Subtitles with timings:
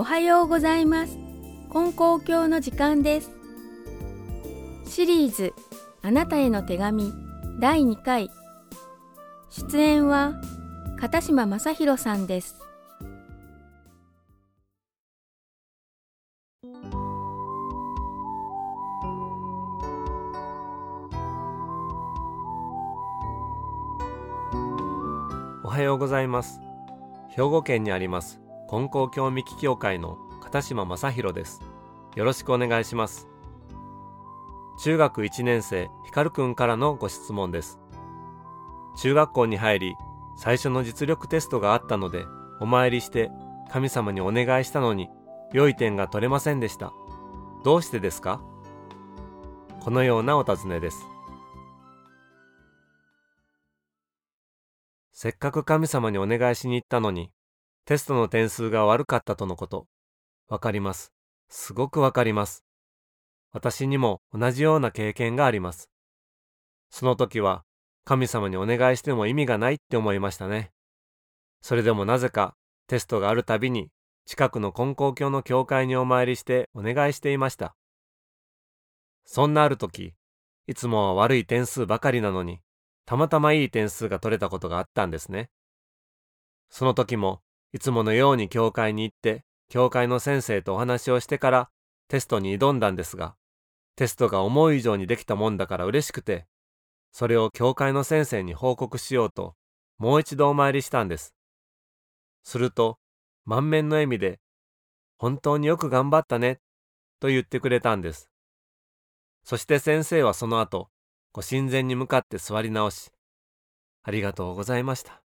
[0.00, 1.18] おはようございます。
[1.70, 3.30] 金光教の時間です。
[4.86, 5.52] シリーズ
[6.00, 7.12] あなたへの手紙
[7.58, 8.30] 第2回。
[9.50, 10.40] 出演は
[10.98, 12.56] 片島正宏さんです。
[25.62, 26.58] おはようございます。
[27.28, 28.39] 兵庫県にあります
[28.70, 31.60] 金光教ミキ協会の片島正宏です。
[32.14, 33.26] よろしくお願いします。
[34.78, 37.80] 中学1年生ひかるくんからのご質問です。
[38.96, 39.94] 中学校に入り
[40.36, 42.26] 最初の実力テストがあったので
[42.60, 43.32] お参りして
[43.72, 45.08] 神様にお願いしたのに
[45.52, 46.92] 良い点が取れませんでした。
[47.64, 48.40] どうしてですか？
[49.80, 51.04] このようなお尋ねです。
[55.10, 57.32] せっかく神様にお願いしに行ったのに
[57.84, 59.86] テストの点数が悪かったとのこと。
[60.48, 61.12] わかります。
[61.48, 62.64] すごくわかります。
[63.52, 65.90] 私にも同じような経験があります。
[66.90, 67.64] その時は
[68.04, 70.72] 神様にお願いしても意味がないって思いましたね。
[71.60, 72.54] それでもなぜか
[72.86, 73.90] テストがあるたびに
[74.26, 77.74] 近くの金光教の教会にお参りしてお願いしていました。
[79.24, 80.14] そんなある時
[80.66, 82.60] いつもは悪い点数ばかりなのに
[83.06, 85.50] たまたまいい点数が取れたことがあったんですね。
[86.68, 87.40] その時も
[87.72, 91.70] いつものように教会に行って教会の先生とお話をしてから
[92.08, 93.36] テストに挑んだんですが
[93.96, 96.46] テストが思う以上にできたもんだから嬉しくて
[97.12, 99.54] それを教会の先生に報告しようと
[99.98, 101.34] もう一度お参りしたんです。
[102.42, 102.98] すると
[103.44, 104.40] 満面の笑みで
[105.18, 106.60] 「本当によく頑張ったね」
[107.20, 108.30] と言ってくれたんです。
[109.44, 110.90] そして先生はその後
[111.32, 113.12] ご神前に向かって座り直し
[114.02, 115.22] 「ありがとうございました」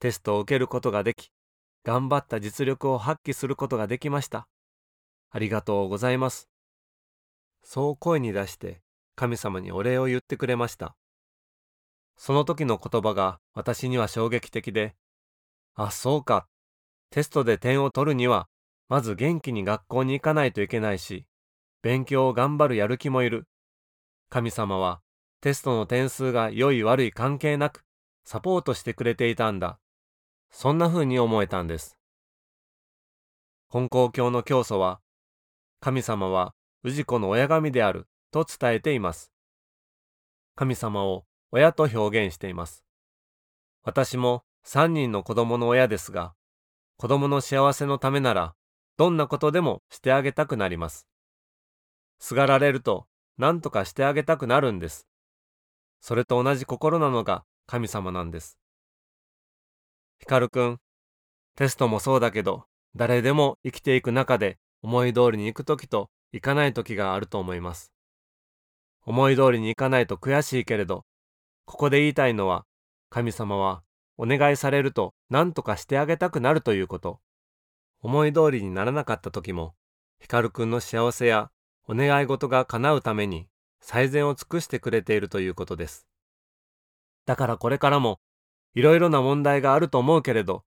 [0.00, 1.30] テストを受けることができ
[1.84, 4.46] 頑張った実力を発揮することができました。
[5.30, 6.48] ありがとうございます。
[7.64, 8.80] そう声に出して
[9.16, 10.94] 神様にお礼を言ってくれました。
[12.16, 14.94] その時の言葉が私には衝撃的で
[15.74, 16.46] あそうか。
[17.10, 18.48] テストで点を取るには
[18.88, 21.26] まず元気に学校に行かないといけないし
[21.82, 23.48] 勉強を頑張るやる気もいる。
[24.30, 25.00] 神様は
[25.40, 27.84] テストの点数が良い悪い関係なく
[28.24, 29.78] サポートしてくれていたんだ。
[30.52, 31.98] そんな風に思えたんです
[33.68, 35.00] 本校教の教祖は
[35.80, 36.54] 神様は
[36.84, 39.32] 氏子の親神であると伝えています
[40.54, 42.84] 神様を親と表現しています
[43.82, 46.34] 私も3人の子供の親ですが
[46.96, 48.54] 子供の幸せのためなら
[48.96, 51.08] どんなことでもしてあげたくなります
[52.20, 53.08] すがられると
[53.38, 55.08] 何とかしてあげたくなるんです。
[56.00, 58.58] それと同じ心なのが神様なんです。
[60.22, 60.78] ヒカルくん、
[61.56, 67.92] テストもそうだけど、誰でも生きていく中で思い通りに行く時と行かない時があると思います。
[69.04, 71.04] 思い通りに行かないと悔しいけれど、
[71.64, 72.66] ここで言いたいのは、
[73.10, 73.82] 神様は
[74.16, 77.18] お願いされると何とかしてあげたくなるということ。
[78.00, 79.74] 思い通りにならなかった時も、
[80.20, 81.50] ヒカルくんの幸せや
[81.88, 83.48] お願い事が叶うために
[83.80, 86.06] 最善を尽くしてくれているということです。
[87.26, 88.20] だからこれからも
[88.74, 90.64] いろいろな問題があると思うけれど、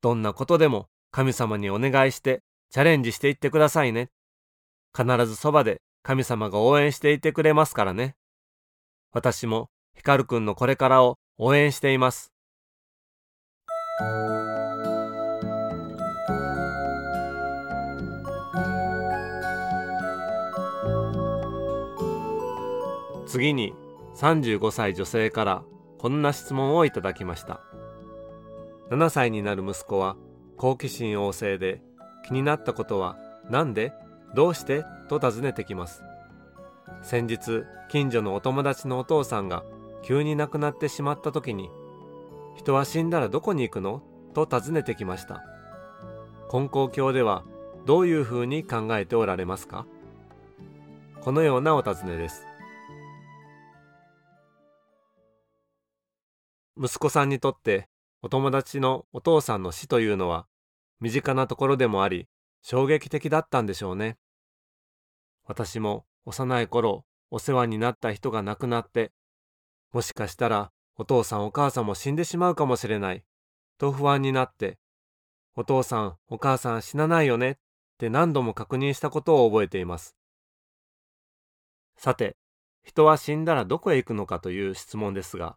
[0.00, 4.10] どんなことでも神様にお願いしてチャレンジしていってくださいね。
[4.96, 8.16] 必ずそばで神様が応援していてくれますからね。
[9.12, 12.32] 私もヒカルくんのこれからを応援しています。
[23.26, 23.74] 次に
[24.16, 25.64] 35歳女性から
[26.02, 27.60] こんな質問をいただきました。
[28.90, 30.16] 7歳になる息子は
[30.56, 31.80] 好奇心旺盛で
[32.26, 33.16] 気になったことは
[33.48, 33.92] 何で
[34.34, 36.02] どうしてと尋ねてきます。
[37.02, 39.62] 先日近所のお友達のお父さんが
[40.02, 41.70] 急に亡くなってしまった時に
[42.56, 44.02] 人は死んだらどこに行くの？
[44.34, 45.44] と尋ねてきました。
[46.50, 47.44] 金光教では
[47.86, 49.86] どういうふうに考えておられますか？
[51.20, 52.44] このようなお尋ねです。
[56.76, 57.88] 息子さんにとって
[58.22, 60.46] お友達のお父さんの死というのは
[61.00, 62.28] 身近なところでもあり
[62.62, 64.16] 衝撃的だったんでしょうね。
[65.44, 69.12] 私も幼い頃お世話になった人が亡くなって
[69.92, 73.24] もしかしたらお父さんお母さんも死んでしまうかもしれない
[73.78, 74.78] と不安になって
[75.56, 77.54] お父さんお母さん死なないよねっ
[77.98, 80.16] て何度も確認したことを覚えています。
[81.96, 82.36] さて
[82.84, 85.56] 人は死んだらどこへ行くのかという質問ですが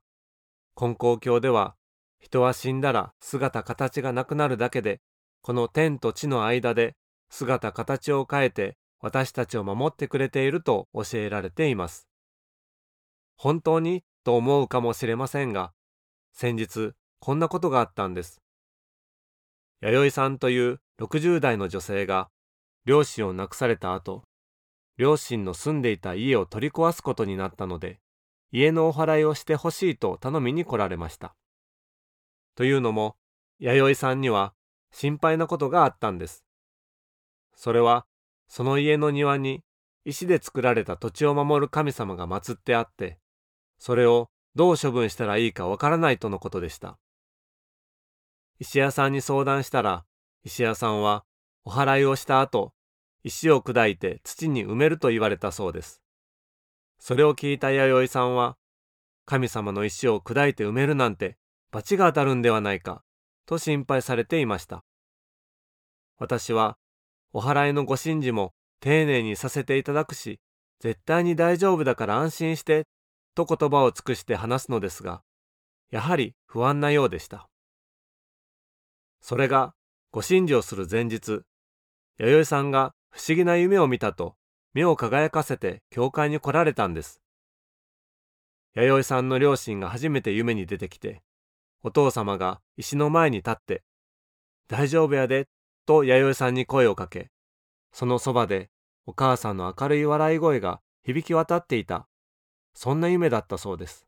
[0.75, 1.75] 金光教では
[2.19, 5.01] 人は死んだら姿形がなくなるだけで
[5.41, 6.95] この天と地の間で
[7.29, 12.07] 姿形を変えて私たちを守ってくれていると教えられています。
[13.37, 15.73] 本当にと思うかもしれませんが、
[16.33, 18.41] 先日こんなことがあったんです。
[19.81, 22.29] 弥生さんという60代の女性が
[22.85, 24.23] 両親を亡くされた後、
[24.97, 27.99] 両親の住んでいた家を取り壊すことになったので、
[28.57, 31.35] 家のお祓いをしてほしいと頼みに来られました。
[32.55, 33.17] というのも、
[33.59, 34.53] 弥生さんには
[34.91, 36.45] 心配なことがあったんです。
[37.53, 38.05] それは、
[38.47, 39.61] その家の庭に
[40.05, 43.19] 石で作られた土地を守る神様が祀ってあって、
[43.77, 46.97] それをどう処分したらいいかわからないとのことでした。
[48.59, 50.05] 石屋さんに相談したら、
[50.45, 51.25] 石屋さんは
[51.65, 52.71] お祓いをした後、
[53.21, 56.04] 石を砕いて土に埋めると言われたそうです。
[57.07, 58.57] それを聞いた弥生さんは、
[59.27, 61.37] 神様の石を砕いて埋めるなんて
[61.69, 63.03] 罰が当たるんではないか、
[63.45, 64.83] と心配されていました。
[66.17, 66.79] 私は、
[67.31, 70.39] お祓いのご神事も丁寧にさせていただくし、
[70.79, 72.87] 絶対に大丈夫だから安心して、
[73.35, 75.21] と言葉を尽くして話すのですが、
[75.91, 77.47] やはり不安なようでした。
[79.21, 79.75] それが、
[80.09, 81.43] ご神事をする前日、
[82.17, 84.35] 弥生さんが不思議な夢を見たと、
[84.75, 87.21] 目を輝かせて教会に来られたんです。
[88.73, 91.23] 弥生さんの両親が初めて夢に出てきて、
[91.81, 93.83] お父様が石の前に立って、
[94.67, 95.47] 大丈夫やで、
[95.85, 97.31] と弥生さんに声をかけ、
[97.93, 98.69] そのそばで
[99.05, 102.09] お母さんの明るい笑い声が響き渡っていた、
[102.73, 104.05] そんな夢だったそうです。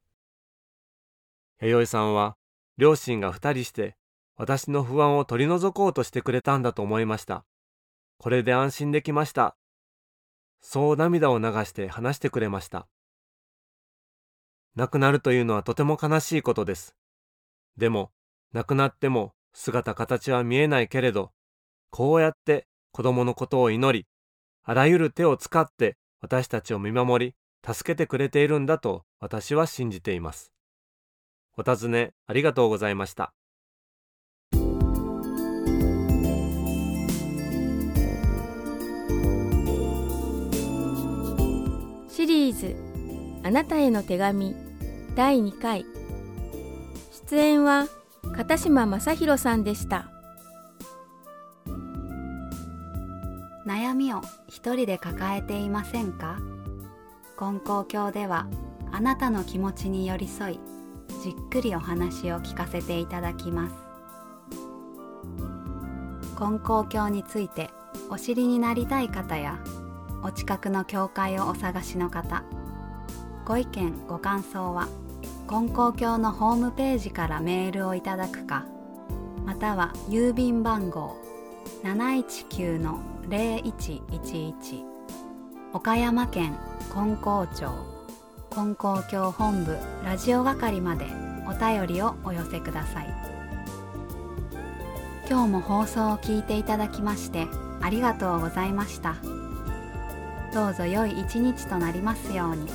[1.62, 2.36] 弥生さんは、
[2.78, 3.96] 両親が二人して
[4.36, 7.46] 私の不安を取り除こうとしてくれたんだと思いました。
[8.18, 9.56] これで安心できました。
[10.62, 12.88] そう涙を流して話してくれました。
[14.76, 16.96] 亡くなるというのはとても悲しいことです。
[17.78, 18.12] でも、
[18.54, 21.32] 亡くなっても姿形は見えないけれど、
[21.90, 24.08] こうやって子供のことを祈り、
[24.64, 30.54] あらゆる手を使って私たちを見守り、助けてくれているんだと私は信じています。
[31.58, 33.34] お尋ねありがとうございました。
[43.48, 44.54] あなたへの手紙」
[45.16, 45.86] 第2回。
[47.30, 47.88] 出演は
[48.36, 50.12] 片島正宏さんでした。
[53.66, 56.40] 悩みを一人で抱えていませんか？
[57.38, 58.48] 金光教では
[58.92, 60.60] あなたの気持ちに寄り添い
[61.24, 63.76] じっくりお話を聞かせていただきます。
[66.36, 67.70] 金光教について
[68.10, 69.58] お知りになりたい方や
[70.22, 72.44] お近くの教会をお探しの方
[73.48, 74.88] ご意見ご感想は
[75.48, 78.66] 金光教のホームページからメールをいただくか
[79.46, 81.16] または郵便番号
[81.84, 84.84] 719-0111
[85.72, 86.58] 岡山県
[86.94, 87.72] 金光町
[88.50, 91.06] 金光教本部ラジオ係まで
[91.48, 93.16] お便りをお寄せください
[95.30, 97.48] 今日も放送を聞いていただきまして
[97.82, 99.16] ありがとうございました。
[100.54, 102.68] どうぞ良い一日となりますように。